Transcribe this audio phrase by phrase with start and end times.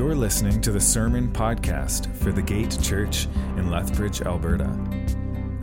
[0.00, 3.26] You're listening to the Sermon Podcast for the Gate Church
[3.58, 4.74] in Lethbridge, Alberta.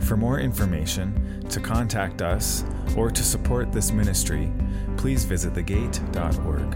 [0.06, 2.62] For more information, to contact us,
[2.96, 4.48] or to support this ministry,
[4.96, 6.70] please visit thegate.org.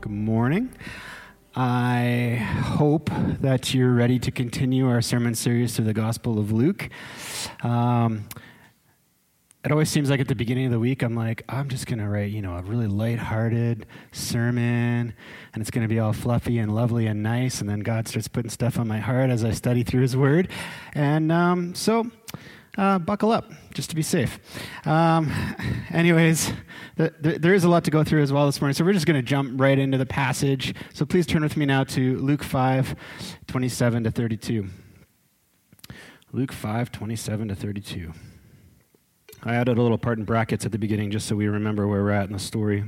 [0.00, 0.72] Good morning.
[1.56, 6.88] I hope that you're ready to continue our sermon series through the Gospel of Luke.
[7.64, 8.28] Um,
[9.68, 11.98] it always seems like at the beginning of the week, I'm like, I'm just going
[11.98, 15.12] to write, you know, a really light-hearted sermon,
[15.52, 17.60] and it's going to be all fluffy and lovely and nice.
[17.60, 20.48] And then God starts putting stuff on my heart as I study through His Word.
[20.94, 22.10] And um, so,
[22.78, 24.38] uh, buckle up, just to be safe.
[24.86, 25.30] Um,
[25.90, 26.50] anyways,
[26.96, 28.94] the, the, there is a lot to go through as well this morning, so we're
[28.94, 30.74] just going to jump right into the passage.
[30.94, 32.96] So please turn with me now to Luke 5,
[33.46, 34.66] 27 to 32.
[36.32, 38.14] Luke 5, 27 to 32.
[39.44, 42.02] I added a little part in brackets at the beginning just so we remember where
[42.02, 42.84] we're at in the story.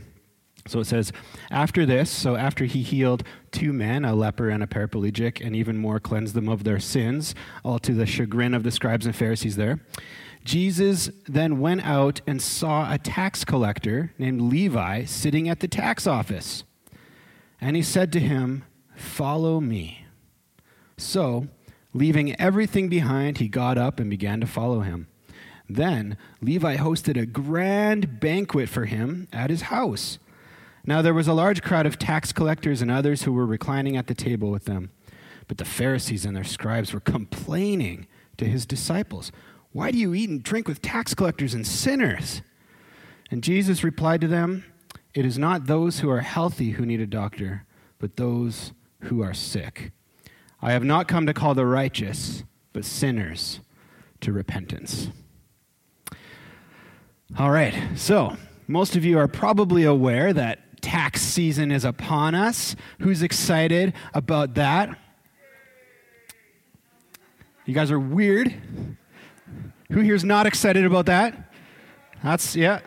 [0.66, 1.12] So it says,
[1.50, 5.78] after this, so after he healed two men, a leper and a paraplegic, and even
[5.78, 9.56] more cleansed them of their sins, all to the chagrin of the scribes and Pharisees
[9.56, 9.80] there,
[10.44, 16.06] Jesus then went out and saw a tax collector named Levi sitting at the tax
[16.06, 16.64] office.
[17.60, 20.06] And he said to him, Follow me.
[20.98, 21.48] So,
[21.94, 25.08] leaving everything behind, he got up and began to follow him.
[25.74, 30.18] Then Levi hosted a grand banquet for him at his house.
[30.84, 34.08] Now there was a large crowd of tax collectors and others who were reclining at
[34.08, 34.90] the table with them.
[35.46, 39.30] But the Pharisees and their scribes were complaining to his disciples,
[39.72, 42.42] Why do you eat and drink with tax collectors and sinners?
[43.30, 44.64] And Jesus replied to them,
[45.14, 47.64] It is not those who are healthy who need a doctor,
[48.00, 49.92] but those who are sick.
[50.60, 53.60] I have not come to call the righteous, but sinners
[54.20, 55.10] to repentance.
[57.38, 58.36] All right, so
[58.66, 62.74] most of you are probably aware that tax season is upon us.
[62.98, 64.98] Who's excited about that?
[67.66, 68.52] You guys are weird.
[69.92, 71.52] Who here's not excited about that?
[72.22, 72.80] That's, yeah,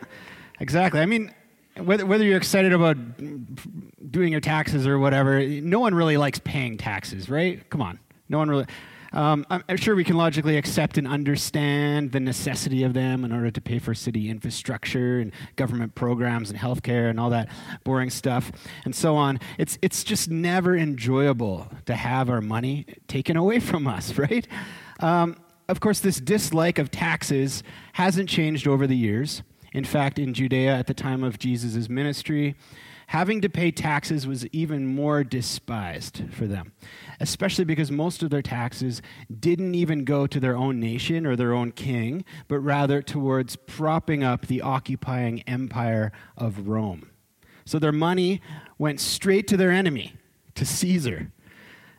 [0.60, 1.00] exactly.
[1.00, 1.34] I mean,
[1.78, 2.98] whether, whether you're excited about
[4.10, 7.68] doing your taxes or whatever, no one really likes paying taxes, right?
[7.70, 7.98] Come on.
[8.28, 8.66] No one really.
[9.14, 13.48] Um, I'm sure we can logically accept and understand the necessity of them in order
[13.48, 17.48] to pay for city infrastructure and government programs and healthcare and all that
[17.84, 18.50] boring stuff
[18.84, 19.38] and so on.
[19.56, 24.48] It's, it's just never enjoyable to have our money taken away from us, right?
[24.98, 25.36] Um,
[25.68, 29.44] of course, this dislike of taxes hasn't changed over the years.
[29.72, 32.56] In fact, in Judea at the time of Jesus' ministry,
[33.08, 36.72] having to pay taxes was even more despised for them,
[37.20, 39.02] especially because most of their taxes
[39.40, 44.22] didn't even go to their own nation or their own king, but rather towards propping
[44.22, 47.10] up the occupying empire of Rome.
[47.64, 48.40] So their money
[48.78, 50.14] went straight to their enemy,
[50.54, 51.30] to Caesar.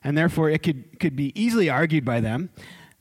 [0.04, 2.52] And therefore, it could, could be easily argued by them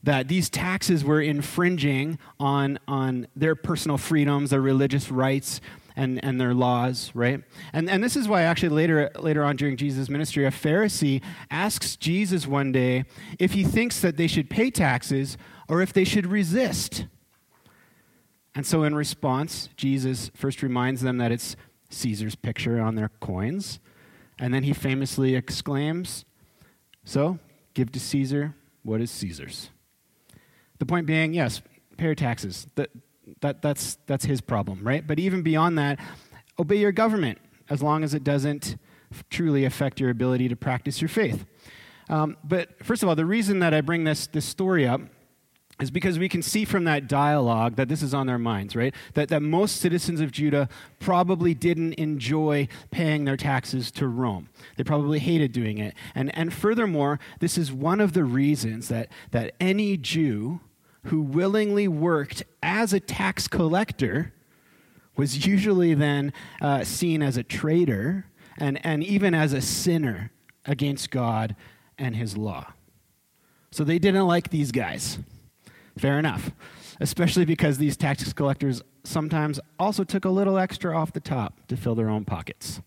[0.01, 5.61] that these taxes were infringing on, on their personal freedoms, their religious rights,
[5.95, 7.41] and, and their laws, right?
[7.73, 11.95] And, and this is why actually later, later on during Jesus' ministry, a Pharisee asks
[11.95, 13.05] Jesus one day
[13.39, 15.37] if he thinks that they should pay taxes
[15.69, 17.05] or if they should resist.
[18.53, 21.55] And so in response, Jesus first reminds them that it's
[21.89, 23.79] Caesar's picture on their coins.
[24.39, 26.25] And then he famously exclaims,
[27.03, 27.39] So,
[27.73, 29.69] give to Caesar what is Caesar's.
[30.79, 31.61] The point being, yes,
[31.97, 32.67] pay your taxes.
[32.75, 32.89] The,
[33.41, 35.05] that, that's, that's his problem, right?
[35.05, 35.99] But even beyond that,
[36.59, 38.77] obey your government as long as it doesn't
[39.29, 41.45] truly affect your ability to practice your faith.
[42.09, 45.01] Um, but first of all, the reason that I bring this, this story up
[45.81, 48.95] is because we can see from that dialogue that this is on their minds, right?
[49.13, 50.69] That, that most citizens of Judah
[50.99, 54.47] probably didn't enjoy paying their taxes to Rome.
[54.77, 55.93] They probably hated doing it.
[56.13, 60.61] And, and furthermore, this is one of the reasons that, that any Jew
[61.05, 64.33] who willingly worked as a tax collector
[65.15, 68.25] was usually then uh, seen as a traitor
[68.57, 70.31] and, and even as a sinner
[70.65, 71.55] against God
[71.97, 72.73] and his law.
[73.71, 75.19] So they didn't like these guys.
[75.97, 76.51] Fair enough.
[76.99, 81.77] Especially because these tax collectors sometimes also took a little extra off the top to
[81.77, 82.81] fill their own pockets.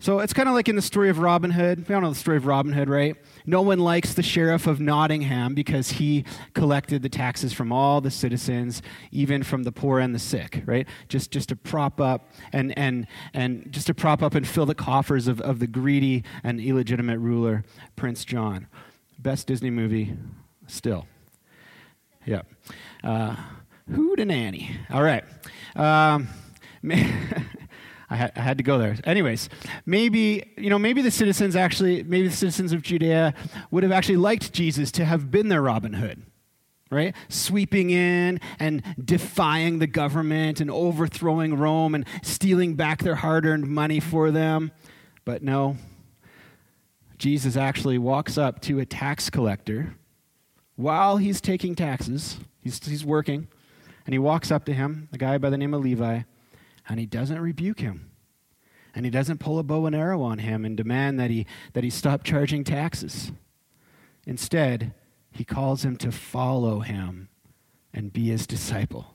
[0.00, 1.88] So it's kind of like in the story of Robin Hood.
[1.88, 3.16] We all know the story of Robin Hood, right?
[3.46, 6.24] No one likes the sheriff of Nottingham because he
[6.54, 8.80] collected the taxes from all the citizens,
[9.10, 10.86] even from the poor and the sick, right?
[11.08, 14.74] Just, just to prop up and, and, and just to prop up and fill the
[14.74, 17.64] coffers of, of the greedy and illegitimate ruler,
[17.96, 18.68] Prince John.
[19.18, 20.16] Best Disney movie
[20.68, 21.08] still.
[22.24, 22.42] Yeah.
[23.02, 23.34] Uh,
[23.88, 24.76] Nanny.
[24.90, 25.24] All right.
[25.74, 26.28] Um,
[28.10, 28.96] I had, I had to go there.
[29.04, 29.48] Anyways,
[29.84, 33.34] maybe, you know, maybe the citizens actually, maybe the citizens of Judea
[33.70, 36.22] would have actually liked Jesus to have been their Robin Hood,
[36.90, 37.14] right?
[37.28, 43.66] Sweeping in and defying the government and overthrowing Rome and stealing back their hard earned
[43.66, 44.72] money for them.
[45.26, 45.76] But no,
[47.18, 49.96] Jesus actually walks up to a tax collector
[50.76, 52.38] while he's taking taxes.
[52.62, 53.48] He's, he's working.
[54.06, 56.22] And he walks up to him, a guy by the name of Levi,
[56.88, 58.10] and he doesn't rebuke him.
[58.94, 61.84] And he doesn't pull a bow and arrow on him and demand that he, that
[61.84, 63.30] he stop charging taxes.
[64.26, 64.94] Instead,
[65.30, 67.28] he calls him to follow him
[67.92, 69.14] and be his disciple.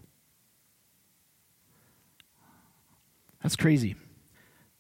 [3.42, 3.96] That's crazy.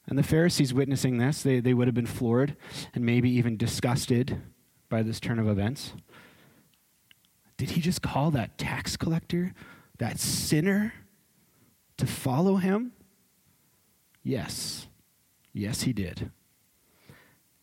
[0.07, 2.55] And the Pharisees witnessing this, they, they would have been floored
[2.93, 4.41] and maybe even disgusted
[4.89, 5.93] by this turn of events.
[7.57, 9.53] Did he just call that tax collector,
[9.97, 10.93] that sinner,
[11.97, 12.93] to follow him?
[14.23, 14.87] Yes.
[15.51, 16.31] Yes, he did.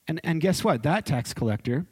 [0.06, 0.82] And, and guess what?
[0.82, 1.86] That tax collector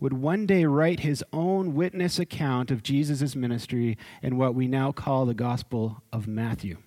[0.00, 4.92] would one day write his own witness account of Jesus' ministry in what we now
[4.92, 6.78] call the Gospel of Matthew.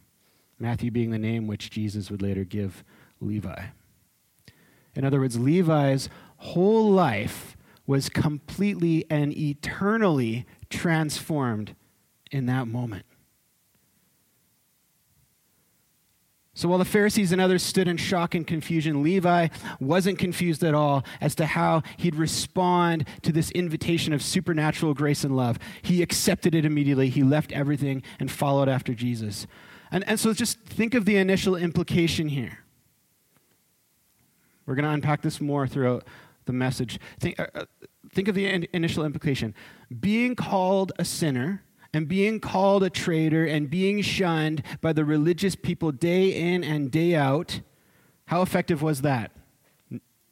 [0.60, 2.84] Matthew being the name which Jesus would later give
[3.22, 3.68] Levi.
[4.96, 7.56] In other words, Levi's whole life
[7.86, 11.76] was completely and eternally transformed
[12.32, 13.06] in that moment.
[16.58, 19.50] So while the Pharisees and others stood in shock and confusion, Levi
[19.80, 25.24] wasn't confused at all as to how he'd respond to this invitation of supernatural grace
[25.24, 25.60] and love.
[25.84, 27.10] He accepted it immediately.
[27.10, 29.46] He left everything and followed after Jesus.
[29.92, 32.58] And, and so just think of the initial implication here.
[34.66, 36.06] We're going to unpack this more throughout
[36.46, 37.00] the message.
[37.20, 37.66] Think, uh, uh,
[38.12, 39.54] think of the in- initial implication.
[40.00, 41.62] Being called a sinner
[41.98, 46.92] and being called a traitor and being shunned by the religious people day in and
[46.92, 47.62] day out,
[48.26, 49.32] how effective was that?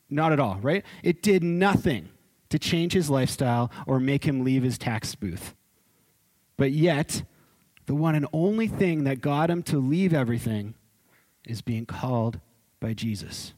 [0.08, 0.86] Not at all, right?
[1.02, 2.10] It did nothing
[2.50, 5.56] to change his lifestyle or make him leave his tax booth.
[6.56, 7.24] But yet,
[7.88, 10.76] the one and only thing that got him to leave everything
[11.48, 12.40] is being called
[12.80, 13.56] by Jesus.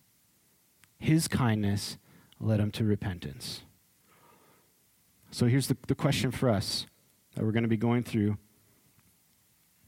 [0.97, 1.97] His kindness
[2.39, 3.63] led him to repentance.
[5.29, 6.85] So here's the, the question for us
[7.37, 8.37] that we're going to be going through.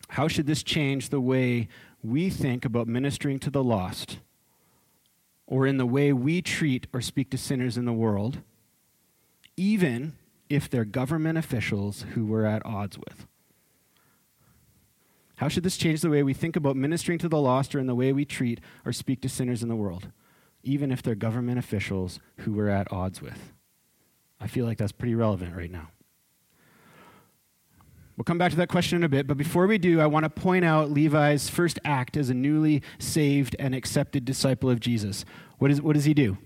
[0.10, 1.68] How should this change the way
[2.02, 4.20] we think about ministering to the lost
[5.46, 8.40] or in the way we treat or speak to sinners in the world,
[9.58, 10.14] even
[10.48, 13.28] if they're government officials who we're at odds with?
[15.36, 17.88] How should this change the way we think about ministering to the lost or in
[17.88, 20.08] the way we treat or speak to sinners in the world?
[20.64, 23.54] even if they're government officials who we're at odds with.
[24.40, 25.90] I feel like that's pretty relevant right now.
[28.20, 30.26] We'll come back to that question in a bit, but before we do, I want
[30.26, 35.24] to point out Levi's first act as a newly saved and accepted disciple of Jesus.
[35.58, 36.38] What, is, what does he do?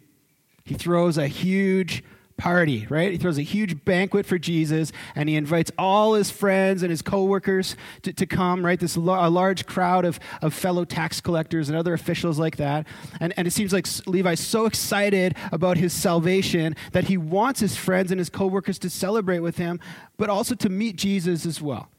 [0.65, 2.03] He throws a huge
[2.37, 3.11] party, right?
[3.11, 7.01] He throws a huge banquet for Jesus and he invites all his friends and his
[7.01, 8.79] coworkers to, to come, right?
[8.79, 12.87] This a large crowd of, of fellow tax collectors and other officials like that.
[13.19, 17.75] And, and it seems like Levi's so excited about his salvation that he wants his
[17.75, 19.79] friends and his coworkers to celebrate with him,
[20.17, 21.89] but also to meet Jesus as well.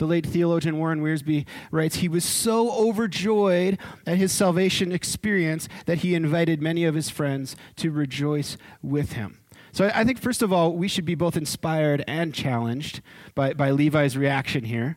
[0.00, 5.98] The late theologian Warren Wiersbe writes, He was so overjoyed at his salvation experience that
[5.98, 9.40] he invited many of his friends to rejoice with him.
[9.72, 13.00] So I think, first of all, we should be both inspired and challenged
[13.34, 14.96] by, by Levi's reaction here,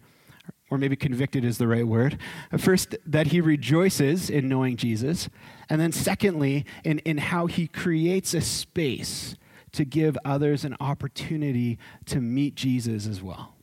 [0.70, 2.18] or maybe convicted is the right word.
[2.58, 5.30] First, that he rejoices in knowing Jesus,
[5.70, 9.36] and then secondly, in, in how he creates a space
[9.74, 13.56] to give others an opportunity to meet Jesus as well.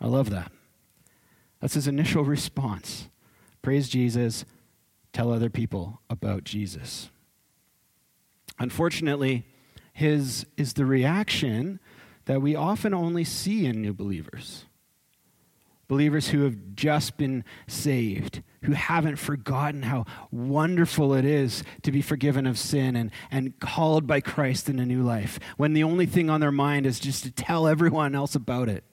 [0.00, 0.50] I love that.
[1.60, 3.08] That's his initial response.
[3.62, 4.44] Praise Jesus,
[5.12, 7.10] tell other people about Jesus.
[8.58, 9.44] Unfortunately,
[10.00, 11.78] his is the reaction
[12.24, 14.64] that we often only see in new believers.
[15.88, 22.00] Believers who have just been saved, who haven't forgotten how wonderful it is to be
[22.00, 26.06] forgiven of sin and, and called by Christ in a new life, when the only
[26.06, 28.84] thing on their mind is just to tell everyone else about it.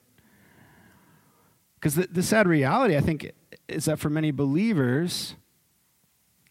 [1.76, 3.32] Because the, the sad reality, I think,
[3.66, 5.36] is that for many believers,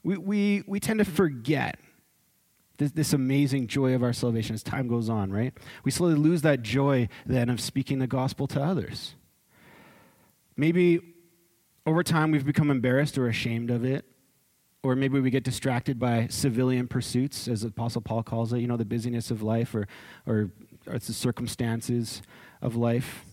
[0.04, 1.78] we, we, we tend to forget
[2.78, 5.54] this, this amazing joy of our salvation as time goes on, right?
[5.84, 9.16] We slowly lose that joy then of speaking the gospel to others.
[10.56, 11.00] Maybe
[11.86, 14.06] over time we've become embarrassed or ashamed of it.
[14.84, 18.78] Or maybe we get distracted by civilian pursuits, as Apostle Paul calls it, you know,
[18.78, 19.88] the busyness of life or,
[20.26, 20.52] or,
[20.86, 22.22] or the circumstances
[22.62, 23.26] of life.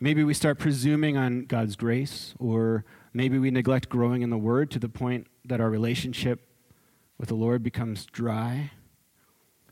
[0.00, 4.70] Maybe we start presuming on God's grace, or maybe we neglect growing in the Word
[4.72, 6.47] to the point that our relationship
[7.18, 8.70] with the Lord becomes dry.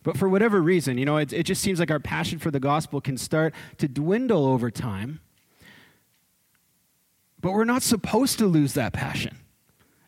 [0.03, 2.61] But for whatever reason, you know, it, it just seems like our passion for the
[2.61, 5.21] gospel can start to dwindle over time.
[7.41, 9.39] But we're not supposed to lose that passion.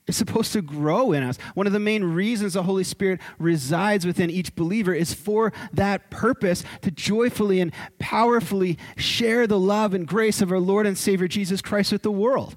[0.06, 1.36] It's supposed to grow in us.
[1.54, 6.10] One of the main reasons the Holy Spirit resides within each believer is for that
[6.10, 11.28] purpose to joyfully and powerfully share the love and grace of our Lord and Savior
[11.28, 12.56] Jesus Christ with the world.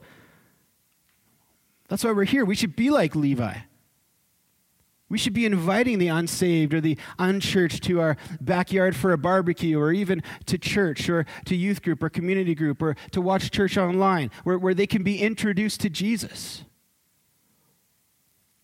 [1.90, 2.46] That's why we're here.
[2.46, 3.58] We should be like Levi.
[5.12, 9.78] We should be inviting the unsaved or the unchurched to our backyard for a barbecue
[9.78, 13.78] or even to church or to youth group or community group or to watch church
[13.78, 16.64] online where, where they can be introduced to Jesus.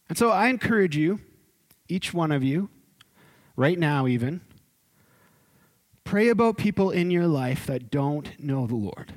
[0.08, 1.20] And so I encourage you,
[1.90, 2.70] each one of you,
[3.58, 4.40] right now even,
[6.06, 9.12] pray about people in your life that don't know the Lord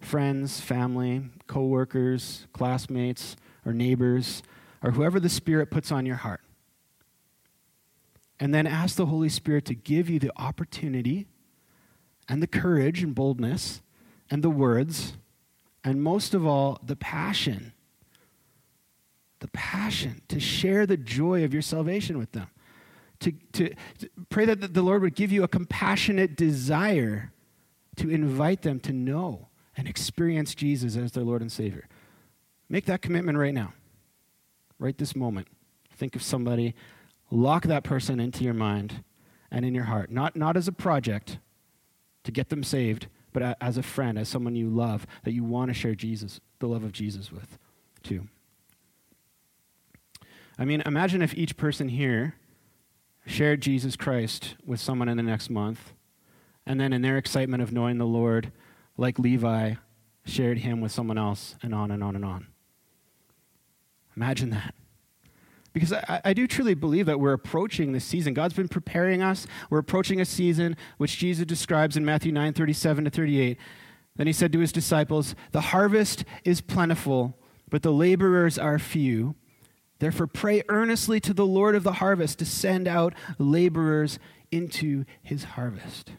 [0.00, 4.42] friends, family, coworkers, classmates, or neighbors,
[4.82, 6.40] or whoever the Spirit puts on your heart.
[8.40, 11.26] And then ask the Holy Spirit to give you the opportunity
[12.28, 13.82] and the courage and boldness
[14.30, 15.14] and the words,
[15.84, 17.72] and most of all, the passion
[19.42, 22.46] the passion to share the joy of your salvation with them.
[23.20, 27.32] To, to, to, pray that the Lord would give you a compassionate desire
[27.96, 31.88] to invite them to know and experience Jesus as their Lord and Savior.
[32.68, 33.74] Make that commitment right now,
[34.82, 35.48] right this moment.
[35.94, 36.74] Think of somebody,
[37.30, 39.04] lock that person into your mind
[39.50, 41.38] and in your heart, not, not as a project
[42.24, 45.68] to get them saved, but as a friend, as someone you love that you want
[45.68, 47.58] to share Jesus, the love of Jesus with,
[48.02, 48.28] too.
[50.58, 52.34] I mean, imagine if each person here
[53.26, 55.92] shared Jesus Christ with someone in the next month,
[56.66, 58.52] and then in their excitement of knowing the Lord,
[58.96, 59.74] like Levi,
[60.24, 62.46] shared him with someone else, and on and on and on.
[64.16, 64.74] Imagine that.
[65.72, 68.34] Because I, I, do truly believe that we're approaching this season.
[68.34, 69.46] God's been preparing us.
[69.70, 73.58] We're approaching a season which Jesus describes in Matthew 9 37 to 38.
[74.16, 77.38] Then he said to his disciples, The harvest is plentiful,
[77.70, 79.34] but the laborers are few.
[79.98, 84.18] Therefore, pray earnestly to the Lord of the harvest to send out laborers
[84.50, 86.12] into his harvest.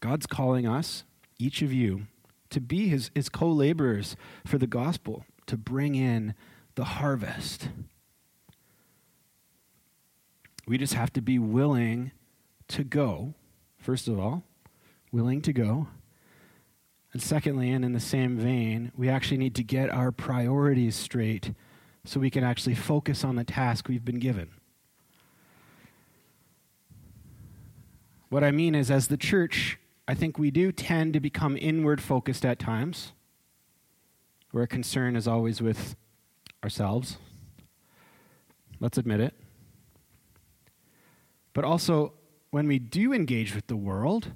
[0.00, 1.04] God's calling us,
[1.38, 2.06] each of you,
[2.50, 6.34] to be his, his co laborers for the gospel, to bring in
[6.74, 7.68] the harvest.
[10.66, 12.12] We just have to be willing
[12.68, 13.34] to go,
[13.78, 14.42] first of all,
[15.12, 15.88] willing to go.
[17.12, 21.52] And secondly, and in the same vein, we actually need to get our priorities straight
[22.04, 24.50] so we can actually focus on the task we've been given.
[28.28, 32.00] What I mean is, as the church, I think we do tend to become inward
[32.00, 33.12] focused at times,
[34.52, 35.96] where concern is always with
[36.62, 37.18] ourselves.
[38.78, 39.34] Let's admit it.
[41.52, 42.12] But also,
[42.50, 44.32] when we do engage with the world,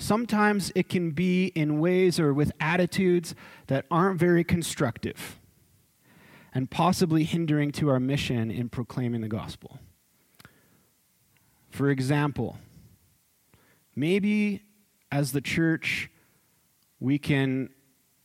[0.00, 3.34] Sometimes it can be in ways or with attitudes
[3.66, 5.38] that aren't very constructive
[6.54, 9.78] and possibly hindering to our mission in proclaiming the gospel.
[11.68, 12.56] For example,
[13.94, 14.62] maybe
[15.10, 16.10] as the church,
[16.98, 17.70] we can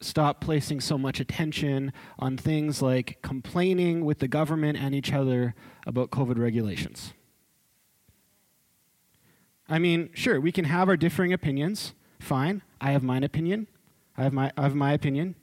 [0.01, 5.56] stop placing so much attention on things like complaining with the government and each other
[5.88, 7.13] about COVID regulations.
[9.68, 11.94] I mean, sure, we can have our differing opinions.
[12.20, 12.62] Fine.
[12.80, 13.68] I have mine opinion.
[14.18, 15.36] I have my, I have my opinion.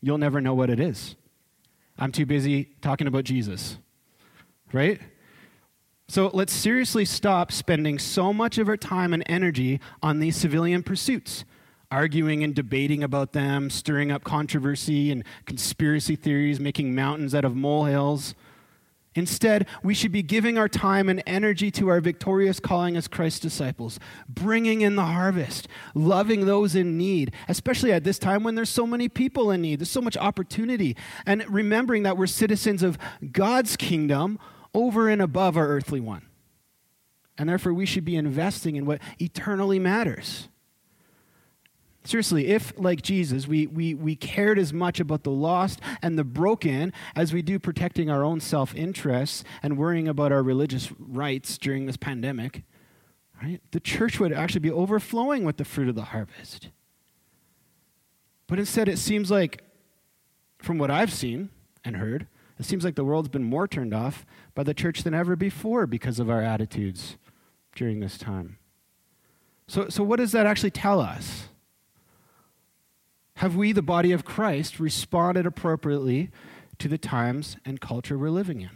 [0.00, 1.16] You'll never know what it is.
[1.98, 3.78] I'm too busy talking about Jesus.
[4.72, 5.00] Right?
[6.12, 10.82] So let's seriously stop spending so much of our time and energy on these civilian
[10.82, 11.46] pursuits,
[11.90, 17.56] arguing and debating about them, stirring up controversy and conspiracy theories, making mountains out of
[17.56, 18.34] molehills.
[19.14, 23.40] Instead, we should be giving our time and energy to our victorious calling as Christ's
[23.40, 28.68] disciples, bringing in the harvest, loving those in need, especially at this time when there's
[28.68, 32.98] so many people in need, there's so much opportunity, and remembering that we're citizens of
[33.32, 34.38] God's kingdom
[34.74, 36.26] over and above our earthly one.
[37.38, 40.48] And therefore, we should be investing in what eternally matters.
[42.04, 46.24] Seriously, if, like Jesus, we, we, we cared as much about the lost and the
[46.24, 51.56] broken as we do protecting our own self interests and worrying about our religious rights
[51.58, 52.64] during this pandemic,
[53.40, 56.70] right, the church would actually be overflowing with the fruit of the harvest.
[58.48, 59.62] But instead, it seems like,
[60.58, 61.50] from what I've seen
[61.84, 62.26] and heard,
[62.58, 65.86] it seems like the world's been more turned off by the church than ever before
[65.86, 67.16] because of our attitudes
[67.74, 68.58] during this time.
[69.66, 71.48] So, so what does that actually tell us?
[73.36, 76.30] Have we, the body of Christ, responded appropriately
[76.78, 78.70] to the times and culture we're living in?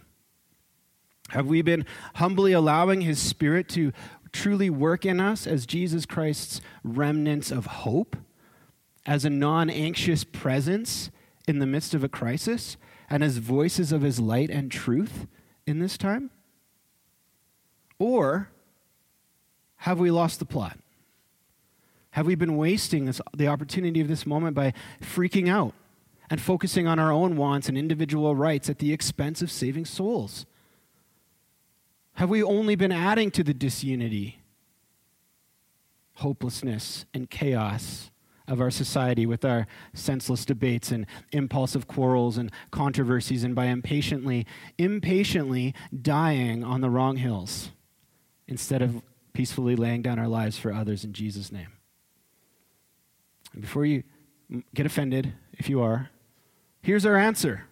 [1.31, 3.93] Have we been humbly allowing His Spirit to
[4.33, 8.17] truly work in us as Jesus Christ's remnants of hope,
[9.05, 11.11] as a non anxious presence
[11.47, 12.77] in the midst of a crisis,
[13.09, 15.27] and as voices of His light and truth
[15.67, 16.31] in this time?
[17.99, 18.51] Or
[19.79, 20.79] have we lost the plot?
[22.11, 24.73] Have we been wasting this, the opportunity of this moment by
[25.03, 25.75] freaking out
[26.31, 30.47] and focusing on our own wants and individual rights at the expense of saving souls?
[32.15, 34.41] Have we only been adding to the disunity,
[36.15, 38.11] hopelessness, and chaos
[38.49, 44.47] of our society with our senseless debates and impulsive quarrels and controversies and by impatiently,
[44.79, 47.71] impatiently dying on the wrong hills
[48.47, 51.73] instead of peacefully laying down our lives for others in Jesus' name?
[53.53, 54.05] And before you
[54.75, 56.11] get offended, if you are,
[56.83, 57.65] here's our answer.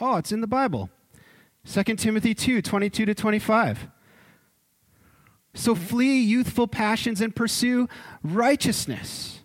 [0.00, 0.90] Oh, it's in the Bible.
[1.66, 3.88] 2 Timothy 2 22 to 25.
[5.54, 7.88] So flee youthful passions and pursue
[8.22, 9.40] righteousness,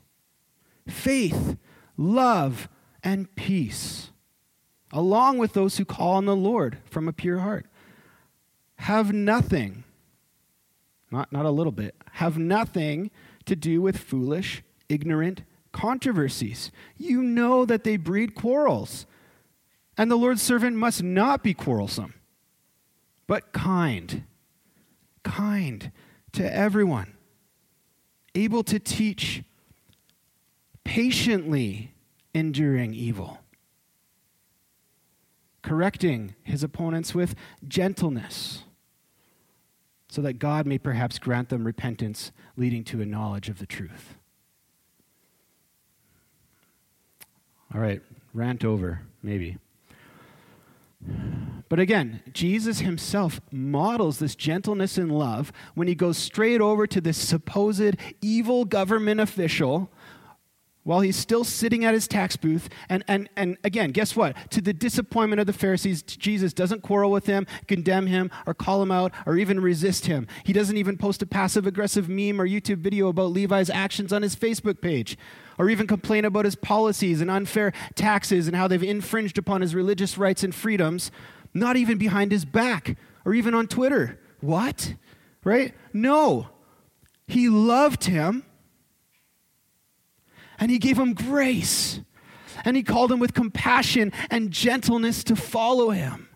[0.87, 1.57] faith,
[1.97, 2.69] love,
[3.03, 4.11] and peace,
[4.91, 7.65] along with those who call on the Lord from a pure heart.
[8.77, 9.83] Have nothing,
[11.11, 13.11] not, not a little bit, have nothing
[13.45, 16.71] to do with foolish, ignorant controversies.
[16.97, 19.05] You know that they breed quarrels.
[19.97, 22.13] And the Lord's servant must not be quarrelsome,
[23.27, 24.23] but kind,
[25.23, 25.91] kind
[26.31, 27.17] to everyone,
[28.33, 29.43] able to teach,
[30.89, 31.93] patiently
[32.33, 33.37] enduring evil,
[35.61, 37.35] correcting his opponents with
[37.67, 38.63] gentleness,
[40.07, 44.15] so that God may perhaps grant them repentance leading to a knowledge of the truth.
[47.71, 48.01] All right,
[48.33, 49.59] rant over, maybe.
[51.69, 56.99] But again, Jesus himself models this gentleness and love when he goes straight over to
[56.99, 59.91] this supposed evil government official
[60.83, 62.69] while he's still sitting at his tax booth.
[62.87, 64.35] And, and, and again, guess what?
[64.51, 68.81] To the disappointment of the Pharisees, Jesus doesn't quarrel with him, condemn him, or call
[68.81, 70.27] him out, or even resist him.
[70.43, 74.21] He doesn't even post a passive aggressive meme or YouTube video about Levi's actions on
[74.21, 75.17] his Facebook page,
[75.57, 79.75] or even complain about his policies and unfair taxes and how they've infringed upon his
[79.75, 81.11] religious rights and freedoms,
[81.53, 84.19] not even behind his back or even on Twitter.
[84.39, 84.95] What?
[85.43, 85.73] Right?
[85.93, 86.49] No.
[87.27, 88.43] He loved him
[90.59, 92.01] and he gave him grace.
[92.65, 96.27] And he called him with compassion and gentleness to follow him.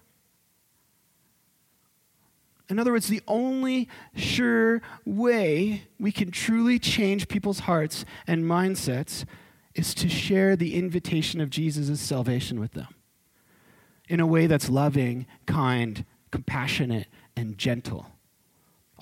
[2.69, 9.25] In other words, the only sure way we can truly change people's hearts and mindsets
[9.75, 12.95] is to share the invitation of Jesus' salvation with them
[14.07, 18.12] in a way that's loving, kind, compassionate, and gentle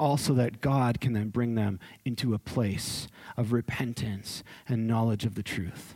[0.02, 5.36] also that God can then bring them into a place of repentance and knowledge of
[5.36, 5.96] the truth.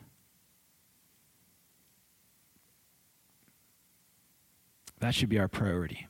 [5.00, 6.06] That should be our priority.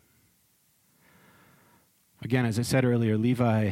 [2.21, 3.71] Again, as I said earlier, Levi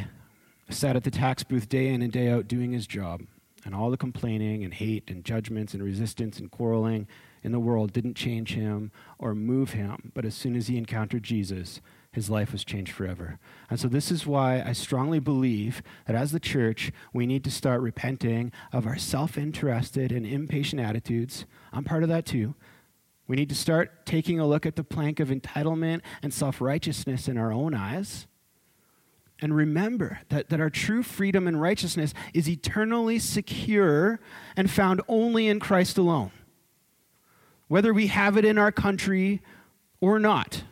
[0.70, 3.22] sat at the tax booth day in and day out doing his job,
[3.64, 7.06] and all the complaining and hate and judgments and resistance and quarreling
[7.42, 10.12] in the world didn't change him or move him.
[10.14, 11.82] But as soon as he encountered Jesus,
[12.14, 13.40] his life was changed forever.
[13.68, 17.50] And so, this is why I strongly believe that as the church, we need to
[17.50, 21.44] start repenting of our self interested and impatient attitudes.
[21.72, 22.54] I'm part of that too.
[23.26, 27.26] We need to start taking a look at the plank of entitlement and self righteousness
[27.26, 28.28] in our own eyes.
[29.40, 34.20] And remember that, that our true freedom and righteousness is eternally secure
[34.56, 36.30] and found only in Christ alone.
[37.66, 39.42] Whether we have it in our country
[40.00, 40.62] or not.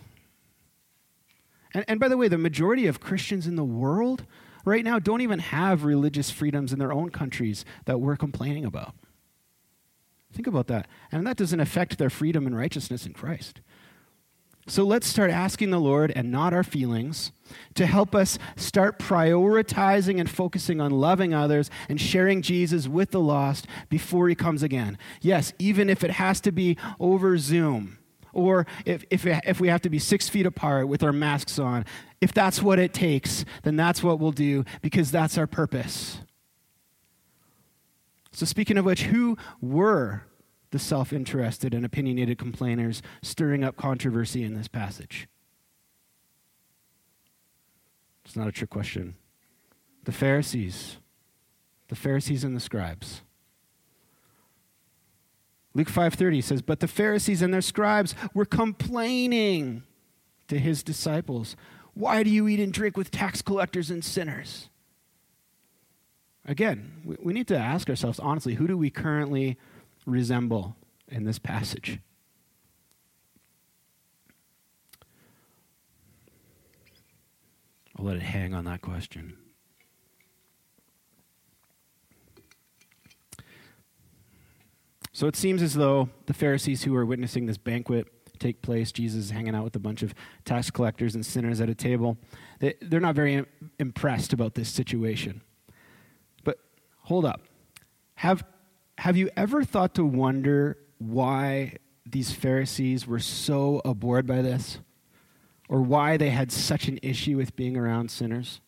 [1.74, 4.24] And, and by the way, the majority of Christians in the world
[4.64, 8.94] right now don't even have religious freedoms in their own countries that we're complaining about.
[10.32, 10.88] Think about that.
[11.10, 13.60] And that doesn't affect their freedom and righteousness in Christ.
[14.68, 17.32] So let's start asking the Lord and not our feelings
[17.74, 23.20] to help us start prioritizing and focusing on loving others and sharing Jesus with the
[23.20, 24.98] lost before he comes again.
[25.20, 27.98] Yes, even if it has to be over Zoom
[28.32, 31.84] or if, if, if we have to be six feet apart with our masks on,
[32.20, 36.20] if that's what it takes, then that's what we'll do because that's our purpose.
[38.32, 40.22] So, speaking of which, who were
[40.70, 45.28] the self interested and opinionated complainers stirring up controversy in this passage?
[48.24, 49.16] It's not a trick question.
[50.04, 50.96] The Pharisees.
[51.88, 53.22] The Pharisees and the scribes.
[55.74, 59.84] Luke 5:30 says, "But the Pharisees and their scribes were complaining
[60.48, 61.56] to his disciples,
[61.94, 64.68] "Why do you eat and drink with tax collectors and sinners?"
[66.44, 69.56] Again, we, we need to ask ourselves honestly, who do we currently
[70.06, 70.76] resemble
[71.08, 72.00] in this passage?
[77.96, 79.36] I'll let it hang on that question.
[85.12, 89.26] So it seems as though the Pharisees who are witnessing this banquet take place, Jesus
[89.26, 92.16] is hanging out with a bunch of tax collectors and sinners at a table,
[92.58, 93.44] they, they're not very
[93.78, 95.42] impressed about this situation.
[96.42, 96.58] But
[97.02, 97.42] hold up.
[98.16, 98.42] Have,
[98.98, 104.78] have you ever thought to wonder why these Pharisees were so abhorred by this?
[105.68, 108.60] Or why they had such an issue with being around sinners?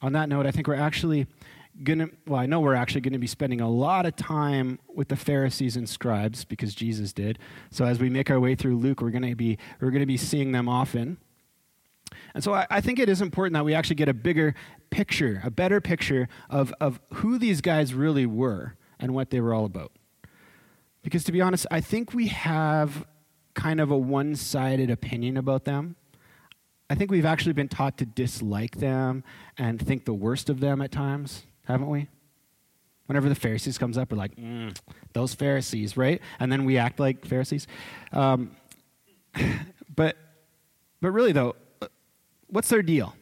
[0.00, 1.26] On that note, I think we're actually
[1.82, 5.08] gonna well i know we're actually going to be spending a lot of time with
[5.08, 7.38] the pharisees and scribes because jesus did.
[7.70, 10.06] So as we make our way through luke we're going to be we're going to
[10.06, 11.18] be seeing them often.
[12.34, 14.54] And so I, I, think it is important that we actually get a bigger
[14.90, 19.54] picture a better picture of, of who these guys really were and what they were
[19.54, 19.92] all about.
[21.02, 23.06] Because to be honest i think we have
[23.54, 25.96] kind of a one-sided opinion about them.
[26.88, 29.24] I think we've actually been taught to dislike them
[29.56, 32.08] and think the worst of them at times haven't we?
[33.06, 34.76] Whenever the Pharisees comes up, we're like, mm,
[35.12, 36.20] those Pharisees, right?
[36.38, 37.66] And then we act like Pharisees.
[38.12, 38.52] Um,
[39.94, 40.16] but,
[41.00, 41.56] but really, though,
[42.48, 43.14] what's their deal?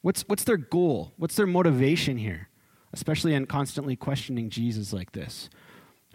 [0.00, 1.12] What's, what's their goal?
[1.16, 2.48] What's their motivation here?
[2.92, 5.48] Especially in constantly questioning Jesus like this.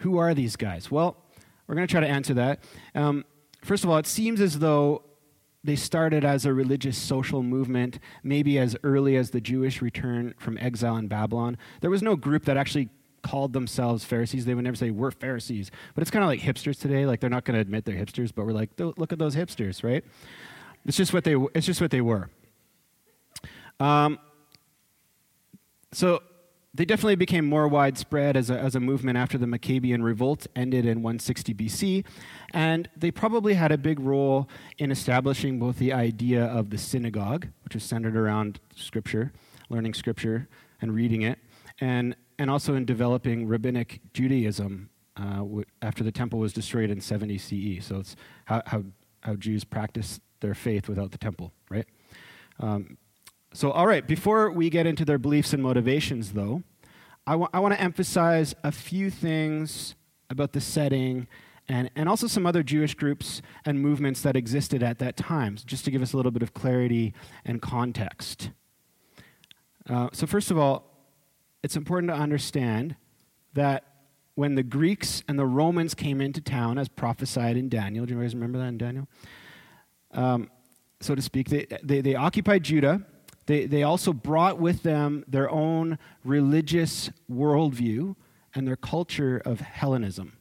[0.00, 0.90] Who are these guys?
[0.90, 1.16] Well,
[1.66, 2.62] we're going to try to answer that.
[2.94, 3.24] Um,
[3.64, 5.02] first of all, it seems as though
[5.64, 10.56] they started as a religious social movement, maybe as early as the Jewish return from
[10.58, 11.58] exile in Babylon.
[11.80, 12.90] There was no group that actually
[13.22, 14.44] called themselves Pharisees.
[14.44, 15.70] They would never say, We're Pharisees.
[15.94, 17.06] But it's kind of like hipsters today.
[17.06, 19.82] Like, they're not going to admit they're hipsters, but we're like, Look at those hipsters,
[19.82, 20.04] right?
[20.86, 22.30] It's just what they, it's just what they were.
[23.80, 24.18] Um,
[25.92, 26.22] so,
[26.78, 30.86] they definitely became more widespread as a, as a movement after the Maccabean revolt ended
[30.86, 32.04] in 160 BC,
[32.54, 37.48] and they probably had a big role in establishing both the idea of the synagogue,
[37.64, 39.32] which was centered around Scripture,
[39.68, 40.48] learning Scripture
[40.80, 41.40] and reading it,
[41.80, 45.44] and, and also in developing rabbinic Judaism uh,
[45.82, 47.84] after the temple was destroyed in 70 CE.
[47.84, 48.14] So it's
[48.44, 48.84] how, how,
[49.22, 51.86] how Jews practice their faith without the temple, right?
[52.60, 52.98] Um,
[53.52, 56.62] so, all right, before we get into their beliefs and motivations, though,
[57.28, 59.94] I, wa- I want to emphasize a few things
[60.30, 61.28] about the setting
[61.68, 65.84] and, and also some other Jewish groups and movements that existed at that time, just
[65.84, 67.12] to give us a little bit of clarity
[67.44, 68.48] and context.
[69.90, 70.90] Uh, so, first of all,
[71.62, 72.96] it's important to understand
[73.52, 73.84] that
[74.34, 78.20] when the Greeks and the Romans came into town, as prophesied in Daniel, do you
[78.22, 79.08] guys remember that in Daniel?
[80.12, 80.50] Um,
[81.00, 83.02] so to speak, they, they, they occupied Judah
[83.48, 88.14] they, they also brought with them their own religious worldview
[88.54, 90.36] and their culture of Hellenism,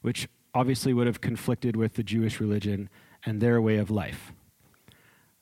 [0.00, 2.88] which obviously would have conflicted with the Jewish religion
[3.26, 4.32] and their way of life.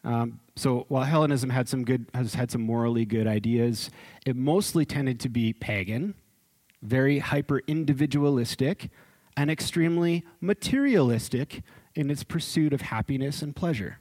[0.04, 3.90] Um, so while Hellenism had some good, has had some morally good ideas,
[4.24, 6.14] it mostly tended to be pagan,
[6.80, 8.88] very hyper individualistic,
[9.36, 11.62] and extremely materialistic
[11.94, 13.98] in its pursuit of happiness and pleasure.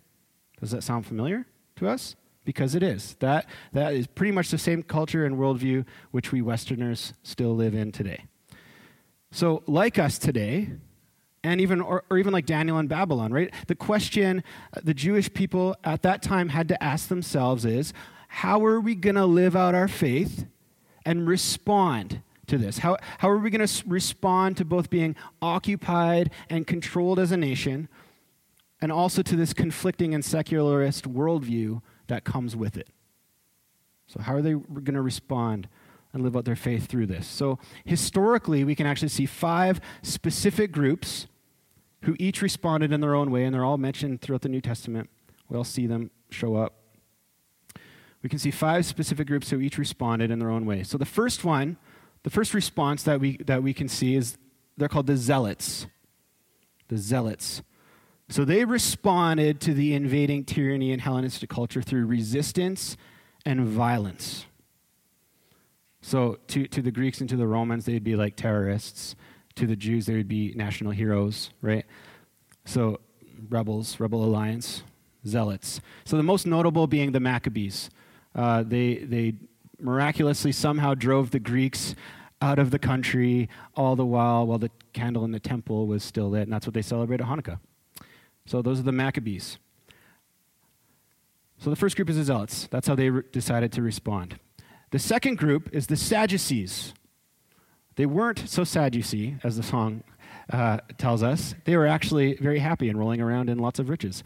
[0.62, 2.16] Does that sound familiar to us?
[2.46, 3.16] Because it is.
[3.20, 7.76] That, that is pretty much the same culture and worldview which we Westerners still live
[7.76, 8.26] in today.
[9.32, 10.72] So, like us today,
[11.44, 13.52] and even or, or, even like Daniel in Babylon, right?
[13.68, 14.44] The question
[14.76, 17.94] uh, the Jewish people at that time had to ask themselves is,
[18.28, 20.46] how are we going to live out our faith
[21.06, 22.80] and respond to this?
[22.80, 27.38] How, how are we going to respond to both being occupied and controlled as a
[27.38, 27.88] nation,
[28.82, 32.90] and also to this conflicting and secularist worldview that comes with it.
[34.06, 35.70] So, how are they going to respond
[36.12, 37.26] and live out their faith through this?
[37.26, 41.28] So, historically, we can actually see five specific groups
[42.04, 45.10] who each responded in their own way, and they're all mentioned throughout the New Testament.
[45.48, 46.74] We all see them show up.
[48.22, 50.84] We can see five specific groups who each responded in their own way.
[50.84, 51.78] So, the first one,
[52.24, 54.38] the first response that we, that we can see is
[54.76, 55.88] they're called the Zealots.
[56.90, 57.62] The Zealots.
[58.32, 62.96] So they responded to the invading tyranny and Hellenistic culture through resistance
[63.46, 64.46] and violence.
[66.02, 69.18] So to, to the Greeks and to the Romans, they'd be like terrorists.
[69.56, 71.86] To the Jews, they would be national heroes, right?
[72.64, 73.02] So
[73.50, 74.84] rebels, rebel alliance,
[75.28, 75.82] zealots.
[76.06, 77.90] So the most notable being the Maccabees.
[78.34, 79.34] Uh, they, they
[79.78, 81.96] miraculously somehow drove the Greeks
[82.42, 86.30] out of the country all the while while the candle in the temple was still
[86.30, 87.60] lit, and that's what they celebrate at Hanukkah.
[88.52, 89.60] So those are the Maccabees.
[91.58, 92.68] So the first group is the Zealots.
[92.70, 94.42] That's how they re- decided to respond.
[94.90, 96.94] The second group is the Sadducees.
[97.96, 100.04] They weren't so sad, you see, as the song
[100.52, 101.56] uh, tells us.
[101.64, 104.22] They were actually very happy and rolling around in lots of riches.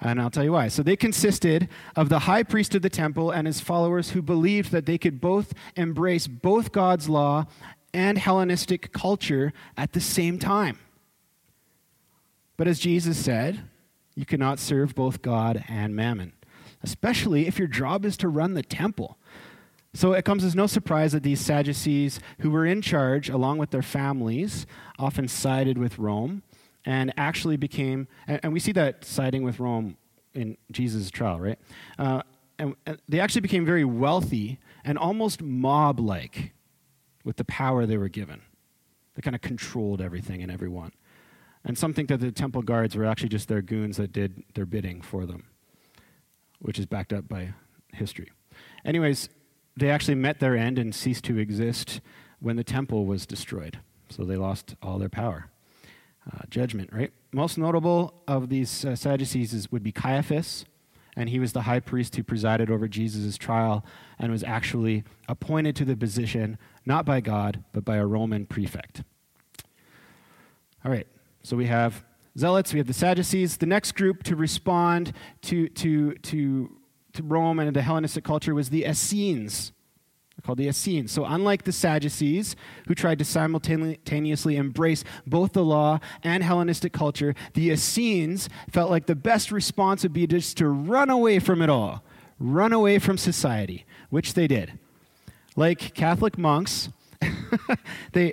[0.00, 0.68] And I'll tell you why.
[0.68, 4.70] So they consisted of the high priest of the temple and his followers who believed
[4.70, 7.46] that they could both embrace both God's law
[7.92, 10.78] and Hellenistic culture at the same time.
[12.56, 13.62] But as Jesus said,
[14.14, 16.32] you cannot serve both God and mammon,
[16.82, 19.18] especially if your job is to run the temple.
[19.92, 23.70] So it comes as no surprise that these Sadducees, who were in charge along with
[23.70, 24.66] their families,
[24.98, 26.42] often sided with Rome
[26.84, 29.96] and actually became, and, we see that siding with Rome
[30.34, 31.58] in Jesus' trial, right?
[31.98, 32.22] Uh,
[32.58, 36.52] and, and they actually became very wealthy and almost mob like
[37.24, 38.42] with the power they were given.
[39.14, 40.92] They kind of controlled everything and everyone.
[41.64, 44.66] And some think that the temple guards were actually just their goons that did their
[44.66, 45.44] bidding for them,
[46.58, 47.54] which is backed up by
[47.92, 48.30] history.
[48.84, 49.28] Anyways,
[49.76, 52.00] they actually met their end and ceased to exist
[52.38, 53.80] when the temple was destroyed.
[54.10, 55.50] So they lost all their power.
[56.30, 57.12] Uh, judgment, right?
[57.32, 60.64] Most notable of these uh, Sadducees is, would be Caiaphas,
[61.16, 63.84] and he was the high priest who presided over Jesus' trial
[64.18, 69.02] and was actually appointed to the position not by God, but by a Roman prefect.
[70.84, 71.06] All right,
[71.44, 72.04] so we have
[72.36, 73.58] Zealots, we have the Sadducees.
[73.58, 76.76] The next group to respond to, to, to,
[77.12, 79.70] to Rome and the Hellenistic culture was the Essenes.
[80.34, 81.12] They're called the Essenes.
[81.12, 82.56] So, unlike the Sadducees,
[82.88, 89.06] who tried to simultaneously embrace both the law and Hellenistic culture, the Essenes felt like
[89.06, 92.02] the best response would be just to run away from it all,
[92.40, 94.76] run away from society, which they did.
[95.54, 96.88] Like Catholic monks,
[98.12, 98.32] they,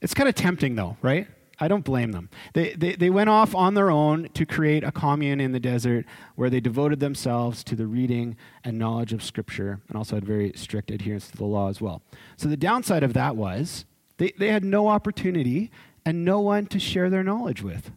[0.00, 1.28] it's kind of tempting though, right?
[1.60, 2.30] I don't blame them.
[2.54, 6.06] They, they, they went off on their own to create a commune in the desert
[6.36, 10.52] where they devoted themselves to the reading and knowledge of Scripture and also had very
[10.54, 12.02] strict adherence to the law as well.
[12.36, 13.84] So the downside of that was
[14.18, 15.70] they, they had no opportunity
[16.04, 17.90] and no one to share their knowledge with.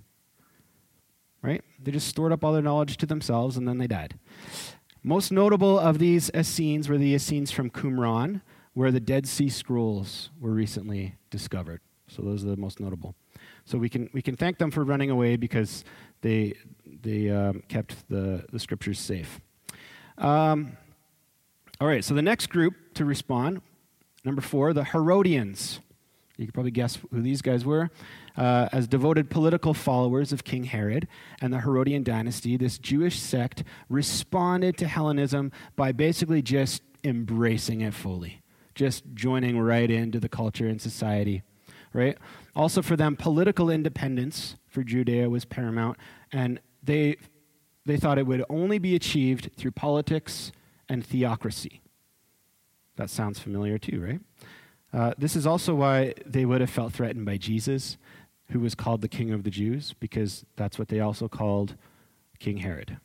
[1.43, 1.63] Right?
[1.81, 4.15] They just stored up all their knowledge to themselves and then they died.
[5.03, 8.41] Most notable of these Essenes were the Essenes from Qumran,
[8.73, 11.81] where the Dead Sea Scrolls were recently discovered.
[12.07, 13.15] So those are the most notable.
[13.65, 15.83] So we can, we can thank them for running away because
[16.21, 16.53] they,
[16.85, 19.39] they um, kept the, the scriptures safe.
[20.17, 20.77] Um,
[21.79, 23.61] all right, so the next group to respond,
[24.23, 25.79] number four, the Herodians.
[26.37, 27.89] You can probably guess who these guys were.
[28.37, 31.07] Uh, as devoted political followers of King Herod
[31.41, 37.93] and the Herodian dynasty, this Jewish sect responded to Hellenism by basically just embracing it
[37.93, 38.41] fully,
[38.73, 41.43] just joining right into the culture and society,
[41.93, 42.17] right?
[42.55, 45.97] Also, for them, political independence for Judea was paramount,
[46.31, 47.17] and they,
[47.85, 50.51] they thought it would only be achieved through politics
[50.89, 51.81] and theocracy.
[52.97, 54.19] That sounds familiar too, right?
[54.93, 57.97] Uh, this is also why they would have felt threatened by Jesus,
[58.49, 61.75] who was called the King of the Jews, because that's what they also called
[62.39, 62.97] King Herod.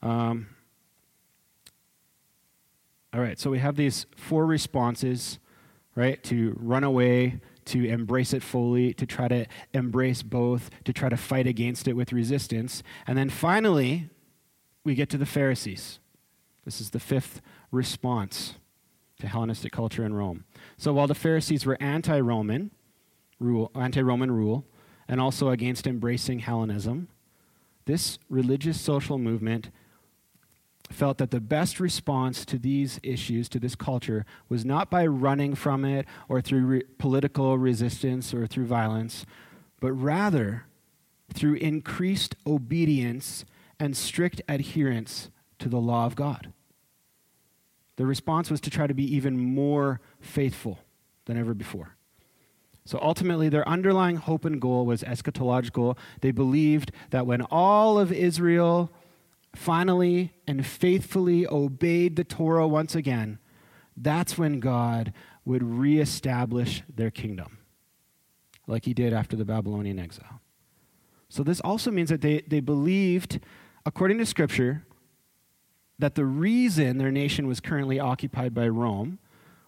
[0.00, 0.46] Um,
[3.12, 5.38] all right, so we have these four responses
[5.98, 6.22] right?
[6.22, 11.16] To run away, to embrace it fully, to try to embrace both, to try to
[11.16, 12.84] fight against it with resistance.
[13.08, 14.08] And then finally,
[14.84, 15.98] we get to the Pharisees.
[16.64, 18.54] This is the fifth response
[19.18, 20.44] to Hellenistic culture in Rome.
[20.76, 22.70] So while the Pharisees were anti-Roman
[23.40, 24.64] rule, anti-Roman rule,
[25.08, 27.08] and also against embracing Hellenism,
[27.86, 29.70] this religious social movement
[30.90, 35.54] felt that the best response to these issues, to this culture, was not by running
[35.54, 39.26] from it or through re- political resistance or through violence,
[39.80, 40.64] but rather
[41.32, 43.44] through increased obedience
[43.78, 46.52] and strict adherence to the law of God.
[47.96, 50.78] The response was to try to be even more faithful
[51.26, 51.96] than ever before.
[52.84, 55.98] So ultimately, their underlying hope and goal was eschatological.
[56.22, 58.90] They believed that when all of Israel
[59.54, 63.38] finally and faithfully obeyed the Torah once again,
[63.96, 65.12] that's when God
[65.44, 67.58] would reestablish their kingdom,
[68.66, 70.40] like he did after the Babylonian exile.
[71.28, 73.40] So, this also means that they, they believed,
[73.84, 74.84] according to Scripture,
[75.98, 79.18] that the reason their nation was currently occupied by Rome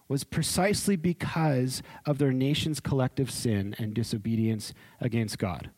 [0.07, 5.69] was precisely because of their nation's collective sin and disobedience against God.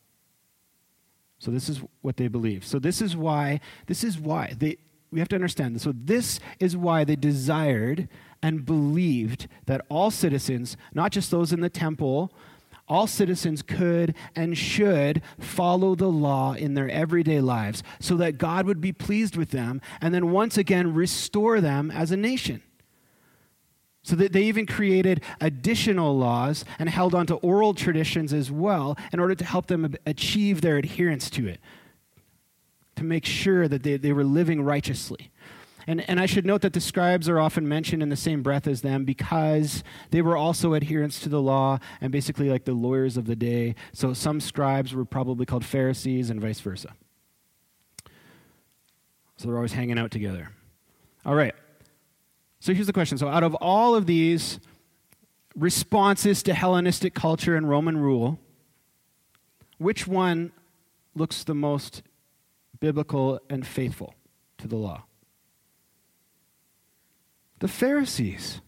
[1.43, 2.65] So this is what they believe.
[2.65, 4.77] So this is why, this is why they,
[5.11, 5.83] we have to understand this.
[5.83, 8.07] So this is why they desired
[8.41, 12.31] and believed that all citizens, not just those in the temple,
[12.87, 18.65] all citizens could and should follow the law in their everyday lives so that God
[18.65, 22.63] would be pleased with them and then once again restore them as a nation.
[24.05, 28.97] So that they even created additional laws and held on to oral traditions as well
[29.13, 31.61] in order to help them achieve their adherence to it,
[32.97, 35.31] to make sure that they, they were living righteously.
[35.87, 38.67] And, and I should note that the scribes are often mentioned in the same breath
[38.67, 43.17] as them because they were also adherents to the law and basically like the lawyers
[43.17, 43.75] of the day.
[43.93, 46.93] So some scribes were probably called Pharisees and vice versa.
[49.37, 50.49] So they're always hanging out together.
[51.25, 51.55] All right.
[52.63, 53.17] So here's the question.
[53.17, 54.57] So, out of all of these
[55.53, 58.39] responses to Hellenistic culture and Roman rule,
[59.79, 60.53] which one
[61.13, 62.03] looks the most
[62.79, 64.15] biblical and faithful
[64.59, 65.03] to the law?
[67.59, 68.61] The Pharisees.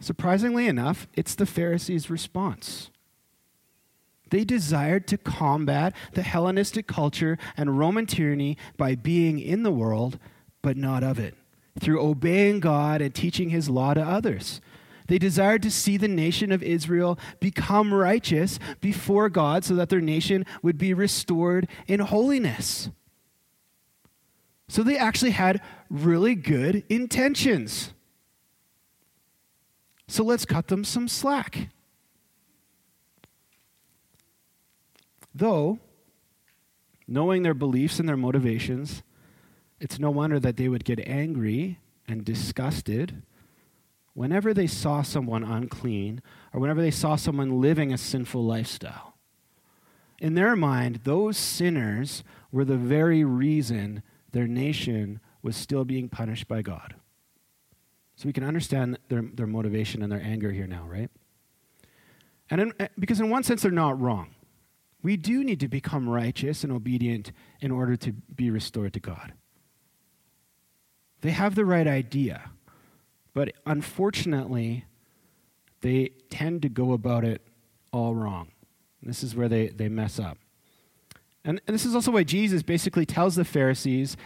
[0.00, 2.90] Surprisingly enough, it's the Pharisees' response.
[4.30, 10.18] They desired to combat the Hellenistic culture and Roman tyranny by being in the world,
[10.62, 11.36] but not of it
[11.80, 14.60] through obeying God and teaching his law to others.
[15.08, 20.00] They desired to see the nation of Israel become righteous before God so that their
[20.00, 22.90] nation would be restored in holiness.
[24.68, 27.92] So they actually had really good intentions.
[30.06, 31.70] So let's cut them some slack.
[35.34, 35.80] Though,
[37.08, 39.02] knowing their beliefs and their motivations,
[39.80, 43.22] it's no wonder that they would get angry and disgusted
[44.14, 46.20] whenever they saw someone unclean
[46.52, 49.14] or whenever they saw someone living a sinful lifestyle.
[50.18, 56.46] In their mind, those sinners were the very reason their nation was still being punished
[56.46, 56.94] by God.
[58.16, 61.10] So we can understand their, their motivation and their anger here now, right?
[62.50, 64.34] And in, eh, because, in one sense, they're not wrong.
[65.02, 69.32] We do need to become righteous and obedient in order to be restored to God.
[71.20, 72.50] They have the right idea,
[73.34, 74.84] but unfortunately,
[75.82, 77.42] they tend to go about it
[77.92, 78.48] all wrong.
[79.02, 80.38] This is where they, they mess up.
[81.44, 84.16] And, and this is also why Jesus basically tells the Pharisees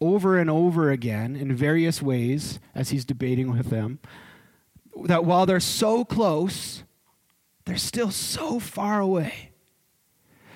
[0.00, 3.98] over and over again in various ways as he's debating with them
[5.04, 6.84] that while they're so close,
[7.64, 9.50] they're still so far away.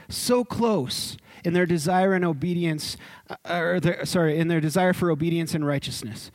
[0.08, 2.96] So close in their desire and obedience,
[3.30, 6.30] uh, or their, sorry, in their desire for obedience and righteousness.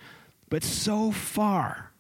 [0.50, 1.92] But so far,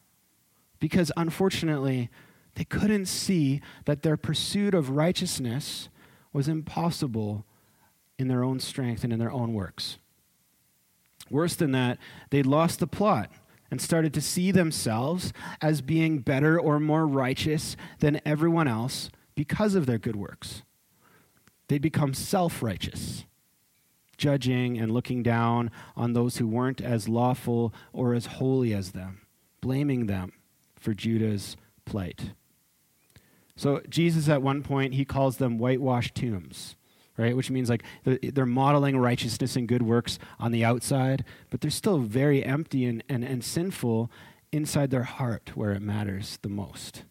[0.79, 2.09] because unfortunately,
[2.55, 5.89] they couldn't see that their pursuit of righteousness
[6.31, 7.45] was impossible
[8.19, 9.97] in their own strength and in their own works.
[11.29, 11.97] Worse than that,
[12.29, 13.31] they lost the plot
[13.71, 19.73] and started to see themselves as being better or more righteous than everyone else because
[19.73, 20.61] of their good works
[21.67, 23.25] they become self righteous,
[24.17, 29.21] judging and looking down on those who weren't as lawful or as holy as them,
[29.61, 30.33] blaming them
[30.75, 32.31] for Judah's plight.
[33.55, 36.75] So, Jesus, at one point, he calls them whitewashed tombs
[37.17, 37.35] right?
[37.35, 41.99] Which means like they're, modeling righteousness and good works on the outside, but they're still
[41.99, 44.09] very empty and, and, and sinful
[44.51, 47.03] inside their heart where it matters the most.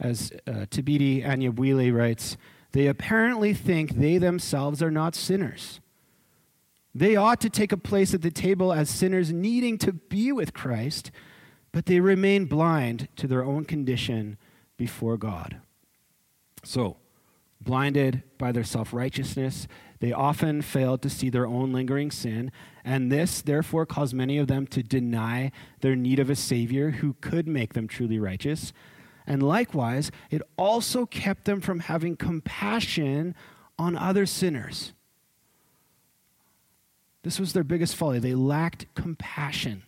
[0.00, 2.36] As uh, Thabiti Anyabwile writes,
[2.72, 5.80] they apparently think they themselves are not sinners.
[6.94, 10.54] They ought to take a place at the table as sinners needing to be with
[10.54, 11.10] Christ,
[11.72, 14.36] but they remain blind to their own condition
[14.76, 15.60] before God.
[16.64, 16.96] So,
[17.60, 19.68] blinded by their self righteousness,
[20.00, 22.52] they often fail to see their own lingering sin,
[22.84, 27.14] and this therefore caused many of them to deny their need of a Savior who
[27.20, 28.72] could make them truly righteous
[29.28, 33.34] and likewise, it also kept them from having compassion
[33.78, 34.94] on other sinners.
[37.22, 38.18] This was their biggest folly.
[38.18, 39.82] They lacked compassion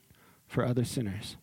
[0.47, 1.39] for other sinners.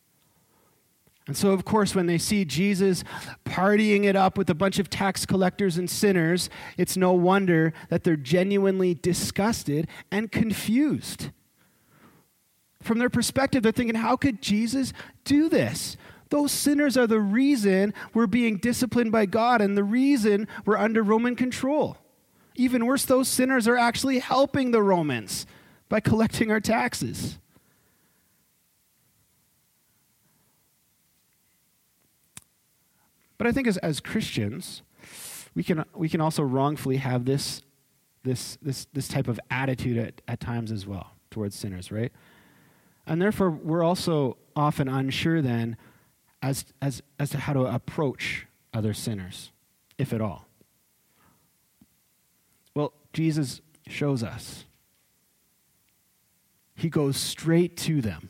[1.25, 3.03] And so, of course, when they see Jesus
[3.43, 8.03] partying it up with a bunch of tax collectors and sinners, it's no wonder that
[8.03, 11.31] they're genuinely disgusted and confused.
[12.83, 14.93] From their perspective, they're thinking, how could Jesus
[15.25, 15.97] do this?
[16.29, 21.03] Those sinners are the reason we're being disciplined by God and the reason we're under
[21.03, 21.97] Roman control.
[22.55, 25.45] Even worse, those sinners are actually helping the Romans
[25.89, 27.39] by collecting our taxes.
[33.37, 34.81] But I think as, as Christians,
[35.53, 37.61] we can, we can also wrongfully have this
[38.27, 42.11] this, this, this type of attitude at, at times as well towards sinners, right?
[43.05, 45.77] And therefore, we're also often unsure then
[46.47, 49.51] as, as, as to how to approach other sinners,
[49.97, 50.47] if at all.
[52.73, 54.63] Well, Jesus shows us.
[56.73, 58.29] He goes straight to them.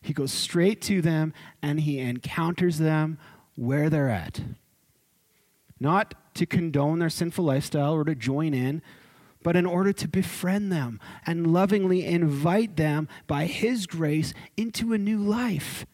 [0.00, 3.18] He goes straight to them and he encounters them
[3.54, 4.40] where they're at.
[5.78, 8.82] Not to condone their sinful lifestyle or to join in,
[9.44, 14.98] but in order to befriend them and lovingly invite them by his grace into a
[14.98, 15.86] new life.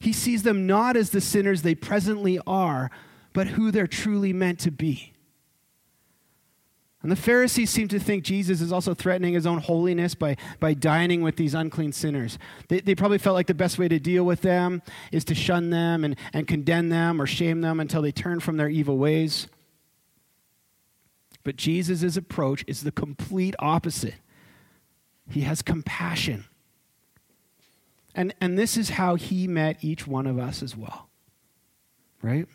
[0.00, 2.90] He sees them not as the sinners they presently are,
[3.32, 5.12] but who they're truly meant to be.
[7.02, 10.74] And the Pharisees seem to think Jesus is also threatening his own holiness by, by
[10.74, 12.38] dining with these unclean sinners.
[12.68, 15.70] They, they probably felt like the best way to deal with them is to shun
[15.70, 19.48] them and, and condemn them or shame them until they turn from their evil ways.
[21.42, 24.16] But Jesus' approach is the complete opposite.
[25.30, 26.44] He has compassion.
[28.14, 31.08] And, and this is how he met each one of us as well.
[32.22, 32.46] Right?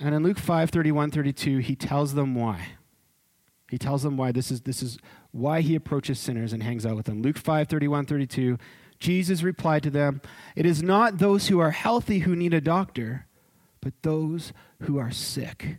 [0.00, 2.68] And in Luke 5 31, 32, he tells them why.
[3.70, 4.98] He tells them why this is, this is
[5.32, 7.22] why he approaches sinners and hangs out with them.
[7.22, 8.58] Luke 5 31, 32,
[9.00, 10.20] Jesus replied to them,
[10.54, 13.26] It is not those who are healthy who need a doctor,
[13.80, 14.52] but those
[14.82, 15.78] who are sick.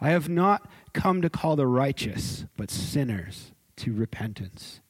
[0.00, 4.80] I have not come to call the righteous, but sinners to repentance.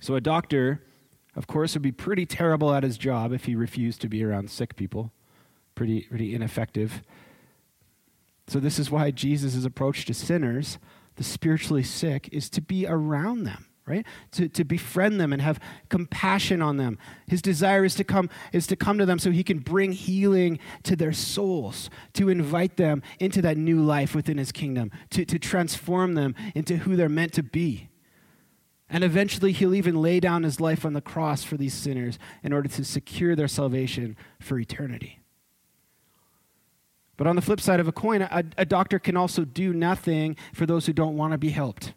[0.00, 0.82] So, a doctor,
[1.34, 4.50] of course, would be pretty terrible at his job if he refused to be around
[4.50, 5.12] sick people
[5.76, 7.02] pretty, pretty ineffective.
[8.48, 10.78] So, this is why Jesus' approach to sinners,
[11.14, 14.04] the spiritually sick, is to be around them, right?
[14.32, 16.98] To, to befriend them and have compassion on them.
[17.26, 20.58] His desire is to, come, is to come to them so he can bring healing
[20.84, 25.38] to their souls, to invite them into that new life within his kingdom, to, to
[25.38, 27.85] transform them into who they're meant to be.
[28.88, 32.52] And eventually, he'll even lay down his life on the cross for these sinners in
[32.52, 35.18] order to secure their salvation for eternity.
[37.16, 40.36] But on the flip side of a coin, a, a doctor can also do nothing
[40.52, 41.94] for those who don't want to be helped.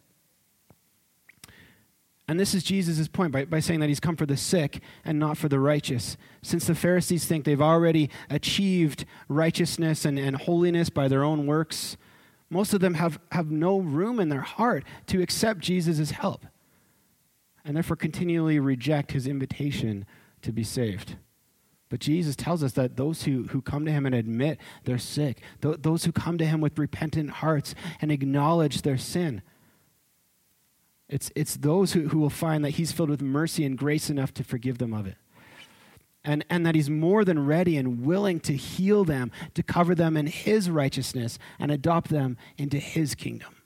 [2.26, 5.18] And this is Jesus' point by, by saying that he's come for the sick and
[5.18, 6.16] not for the righteous.
[6.42, 11.96] Since the Pharisees think they've already achieved righteousness and, and holiness by their own works,
[12.48, 16.46] most of them have, have no room in their heart to accept Jesus' help
[17.64, 20.06] and therefore continually reject his invitation
[20.42, 21.16] to be saved.
[21.90, 25.42] But Jesus tells us that those who, who come to him and admit they're sick,
[25.60, 29.42] th- those who come to him with repentant hearts and acknowledge their sin,
[31.08, 34.32] it's, it's those who, who will find that he's filled with mercy and grace enough
[34.34, 35.16] to forgive them of it.
[36.22, 40.16] And, and that he's more than ready and willing to heal them, to cover them
[40.16, 43.56] in his righteousness, and adopt them into his kingdom.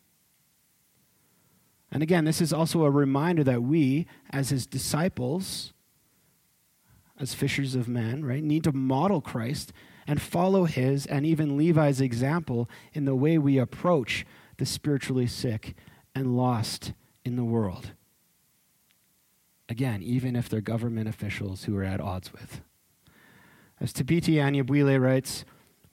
[1.95, 5.72] And again, this is also a reminder that we, as his disciples,
[7.20, 9.72] as fishers of men, right, need to model Christ
[10.05, 14.26] and follow his and even Levi's example in the way we approach
[14.57, 15.76] the spiritually sick
[16.16, 16.92] and lost
[17.24, 17.92] in the world.
[19.68, 22.61] Again, even if they're government officials who are at odds with.
[23.80, 25.45] As Thabiti Anyabwile writes,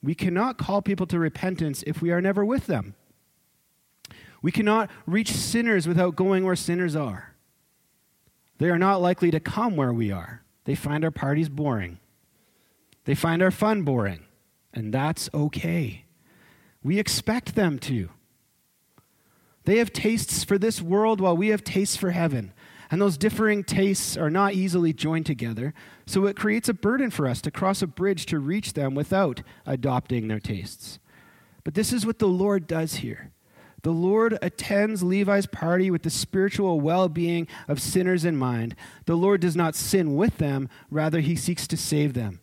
[0.02, 2.96] we cannot call people to repentance if we are never with them.
[4.42, 7.34] We cannot reach sinners without going where sinners are.
[8.58, 10.42] They are not likely to come where we are.
[10.64, 11.98] They find our parties boring.
[13.04, 14.26] They find our fun boring.
[14.74, 16.04] And that's okay.
[16.82, 18.10] We expect them to.
[19.64, 22.52] They have tastes for this world while we have tastes for heaven.
[22.90, 25.72] And those differing tastes are not easily joined together,
[26.06, 29.42] so it creates a burden for us to cross a bridge to reach them without
[29.64, 30.98] adopting their tastes.
[31.64, 33.31] But this is what the Lord does here.
[33.82, 38.76] The Lord attends Levi's party with the spiritual well being of sinners in mind.
[39.06, 42.40] The Lord does not sin with them, rather, he seeks to save them.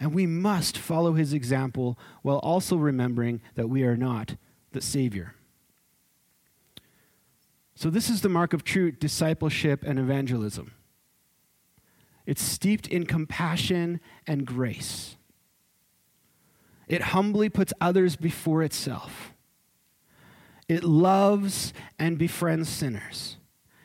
[0.00, 4.36] And we must follow his example while also remembering that we are not
[4.72, 5.34] the Savior.
[7.74, 10.72] So, this is the mark of true discipleship and evangelism
[12.26, 15.16] it's steeped in compassion and grace,
[16.86, 19.32] it humbly puts others before itself.
[20.68, 23.36] It loves and befriends sinners.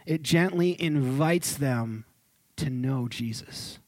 [0.05, 2.05] It gently invites them
[2.57, 3.79] to know Jesus.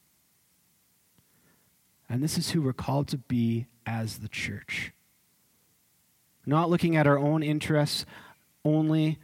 [2.08, 4.94] And this is who we're called to be as the church.
[6.46, 8.06] Not looking at our own interests
[8.64, 9.20] only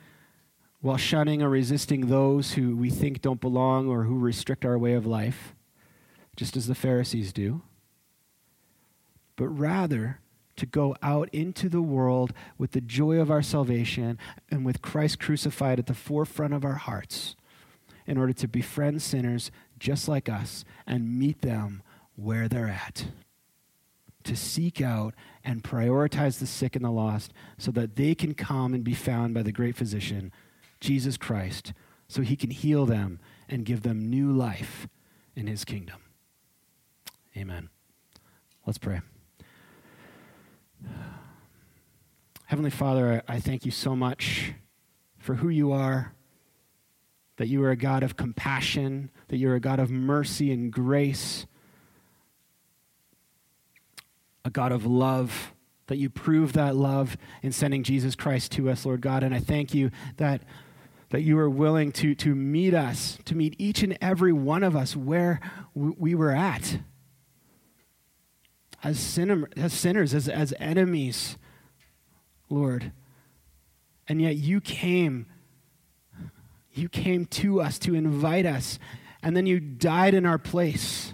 [0.82, 4.94] while shunning or resisting those who we think don't belong or who restrict our way
[4.94, 5.54] of life,
[6.36, 7.62] just as the Pharisees do,
[9.36, 10.21] but rather
[10.62, 14.20] to go out into the world with the joy of our salvation
[14.52, 17.36] and with Christ crucified at the forefront of our hearts
[18.06, 19.50] in order to befriend sinners
[19.80, 21.82] just like us and meet them
[22.16, 23.08] where they're at.
[24.26, 28.76] To seek out and prioritize the sick and the lost so that they can come
[28.76, 30.32] and be found by the great physician,
[30.80, 31.74] Jesus Christ,
[32.08, 34.88] so he can heal them and give them new life
[35.36, 35.98] in his kingdom.
[37.36, 37.70] Amen.
[38.68, 39.02] Let's pray.
[42.46, 44.54] Heavenly Father, I thank you so much
[45.18, 46.14] for who you are,
[47.38, 51.46] that you are a God of compassion, that you're a God of mercy and grace,
[54.44, 55.54] a God of love,
[55.88, 59.24] that you prove that love in sending Jesus Christ to us, Lord God.
[59.24, 60.44] And I thank you that,
[61.10, 64.76] that you are willing to, to meet us, to meet each and every one of
[64.76, 65.40] us where
[65.74, 66.80] we were at
[68.84, 71.38] as, sinner, as sinners, as, as enemies,
[72.50, 72.92] Lord.
[74.08, 75.28] And yet you came.
[76.74, 78.80] You came to us to invite us,
[79.22, 81.14] and then you died in our place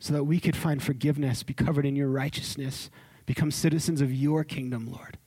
[0.00, 2.90] so that we could find forgiveness, be covered in your righteousness,
[3.26, 5.18] become citizens of your kingdom, Lord,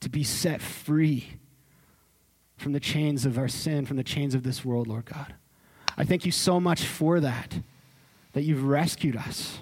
[0.00, 1.34] to be set free
[2.56, 5.34] from the chains of our sin, from the chains of this world, Lord God.
[5.96, 7.58] I thank you so much for that,
[8.32, 9.58] that you've rescued us.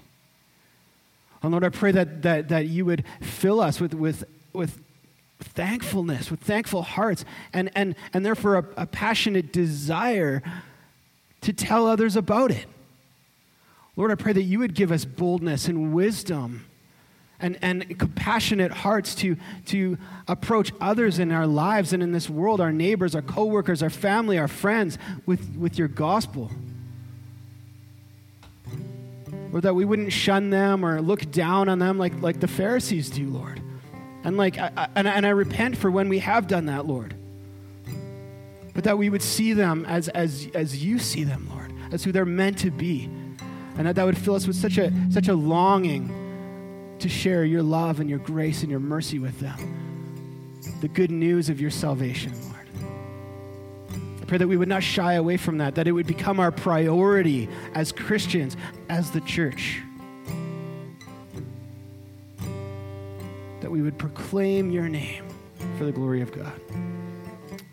[1.43, 4.80] And Lord, I pray that, that, that you would fill us with, with, with
[5.40, 10.43] thankfulness, with thankful hearts, and, and, and therefore a, a passionate desire
[11.40, 12.66] to tell others about it.
[13.97, 16.64] Lord, I pray that you would give us boldness and wisdom
[17.40, 19.36] and, and compassionate hearts to,
[19.66, 23.90] to approach others in our lives and in this world, our neighbors, our coworkers, our
[23.90, 26.51] family, our friends, with, with your gospel.
[29.53, 33.11] Or that we wouldn't shun them or look down on them like, like the Pharisees
[33.11, 33.61] do, Lord.
[34.24, 36.86] And, like, I, I, and, I, and I repent for when we have done that,
[36.86, 37.14] Lord.
[38.74, 42.12] But that we would see them as, as, as you see them, Lord, as who
[42.12, 43.11] they're meant to be
[43.76, 47.62] and that that would fill us with such a, such a longing to share your
[47.62, 50.59] love and your grace and your mercy with them.
[50.80, 52.32] The good news of your salvation,
[54.33, 57.51] Pray that we would not shy away from that, that it would become our priority
[57.74, 58.57] as Christians,
[58.89, 59.83] as the church.
[63.61, 65.28] That we would proclaim your name
[65.76, 66.59] for the glory of God.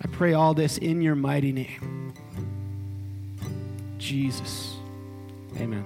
[0.04, 2.14] I pray all this in your mighty name.
[3.98, 4.76] Jesus.
[5.62, 5.86] Amen.